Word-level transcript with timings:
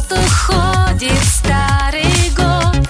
Вот 0.00 0.18
уходит 0.18 1.22
старый 1.24 2.30
год. 2.34 2.88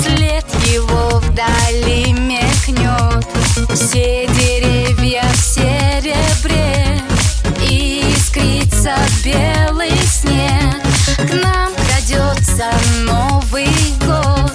След 0.00 0.44
его 0.72 1.18
вдали 1.18 2.12
мекнет. 2.12 3.26
Все 3.74 4.28
деревья 4.28 5.24
в 5.32 5.36
серебре 5.38 7.02
Искрится 7.58 8.94
белый 9.24 9.96
снег. 10.06 10.80
К 11.28 11.34
нам 11.42 11.72
крадется 11.74 12.70
Новый 13.06 13.68
год 14.06 14.52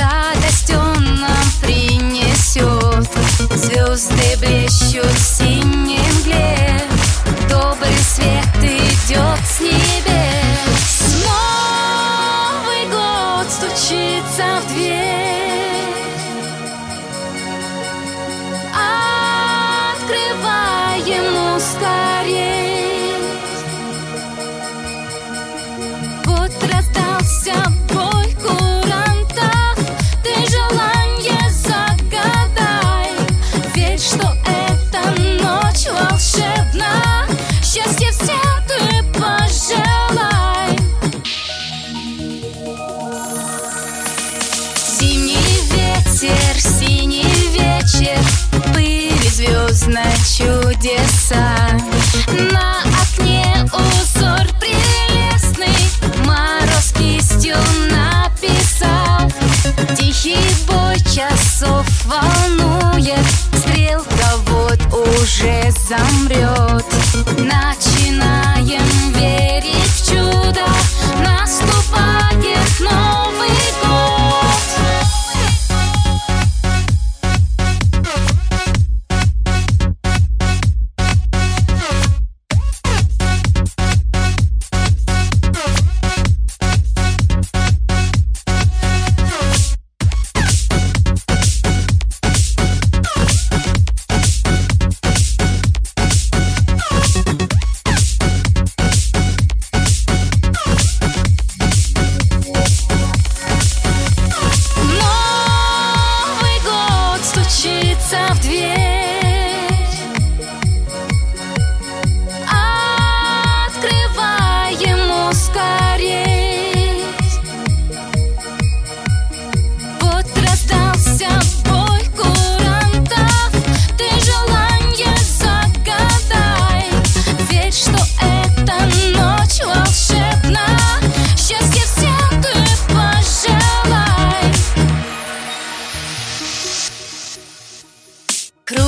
Радость 0.00 0.70
он 0.70 1.20
нам 1.20 1.46
принесет. 1.60 3.06
Звезды 3.54 4.38
блещут 4.40 5.12
в 5.12 5.18
что 34.04 34.33
hambriento. 65.92 66.53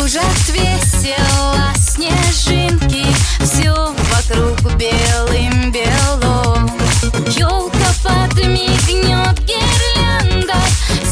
кружат 0.07 0.49
весело 0.51 1.75
снежинки 1.75 3.05
Все 3.41 3.73
вокруг 3.73 4.77
белым 4.77 5.73
бело 5.73 6.71
Елка 7.37 7.91
подмигнет 8.05 9.37
гирлянда 9.41 10.55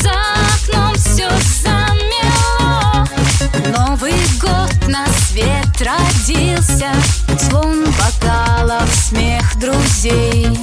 За 0.01 0.13
окном 0.55 0.95
все 0.95 1.29
замело. 1.61 3.05
Новый 3.77 4.15
год 4.41 4.87
на 4.87 5.05
свет 5.27 5.67
родился 5.81 6.93
Звон 7.41 7.85
бокалов, 7.99 8.89
смех 8.95 9.59
друзей. 9.59 10.57